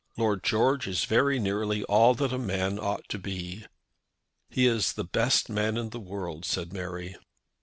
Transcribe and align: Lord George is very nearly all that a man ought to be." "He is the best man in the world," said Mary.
Lord 0.17 0.43
George 0.43 0.87
is 0.87 1.05
very 1.05 1.37
nearly 1.37 1.83
all 1.83 2.15
that 2.15 2.33
a 2.33 2.39
man 2.39 2.79
ought 2.79 3.07
to 3.09 3.19
be." 3.19 3.65
"He 4.49 4.65
is 4.65 4.93
the 4.93 5.03
best 5.05 5.47
man 5.47 5.77
in 5.77 5.91
the 5.91 5.99
world," 5.99 6.43
said 6.43 6.73
Mary. 6.73 7.17